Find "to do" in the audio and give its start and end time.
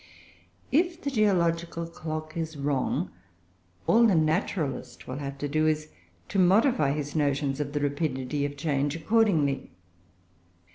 5.37-5.67